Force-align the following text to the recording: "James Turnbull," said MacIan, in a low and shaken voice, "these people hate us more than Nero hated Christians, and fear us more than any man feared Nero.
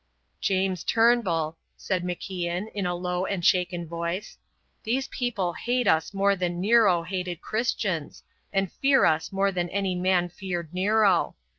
"James 0.39 0.83
Turnbull," 0.83 1.59
said 1.77 2.03
MacIan, 2.03 2.71
in 2.73 2.87
a 2.87 2.95
low 2.95 3.27
and 3.27 3.45
shaken 3.45 3.87
voice, 3.87 4.39
"these 4.83 5.07
people 5.09 5.53
hate 5.53 5.87
us 5.87 6.11
more 6.11 6.35
than 6.35 6.59
Nero 6.59 7.03
hated 7.03 7.39
Christians, 7.39 8.23
and 8.51 8.71
fear 8.71 9.05
us 9.05 9.31
more 9.31 9.51
than 9.51 9.69
any 9.69 9.93
man 9.93 10.27
feared 10.29 10.73
Nero. 10.73 11.35